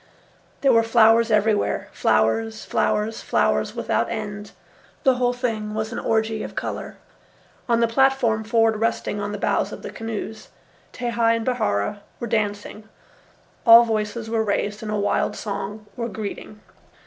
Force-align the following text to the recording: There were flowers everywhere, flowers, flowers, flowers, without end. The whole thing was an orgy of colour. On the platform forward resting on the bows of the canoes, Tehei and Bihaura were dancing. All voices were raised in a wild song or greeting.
There 0.61 0.73
were 0.73 0.81
flowers 0.81 1.29
everywhere, 1.29 1.89
flowers, 1.91 2.65
flowers, 2.65 3.21
flowers, 3.21 3.75
without 3.75 4.09
end. 4.09 4.49
The 5.03 5.17
whole 5.17 5.31
thing 5.31 5.75
was 5.75 5.91
an 5.93 5.99
orgy 5.99 6.41
of 6.41 6.55
colour. 6.55 6.97
On 7.69 7.81
the 7.81 7.87
platform 7.87 8.43
forward 8.43 8.77
resting 8.77 9.21
on 9.21 9.31
the 9.31 9.37
bows 9.37 9.71
of 9.71 9.83
the 9.83 9.91
canoes, 9.91 10.47
Tehei 10.91 11.35
and 11.35 11.45
Bihaura 11.45 11.99
were 12.19 12.25
dancing. 12.25 12.89
All 13.63 13.83
voices 13.83 14.27
were 14.27 14.41
raised 14.43 14.81
in 14.81 14.89
a 14.89 14.97
wild 14.99 15.35
song 15.35 15.85
or 15.95 16.09
greeting. 16.09 16.61